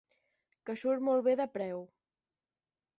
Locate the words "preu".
1.59-1.87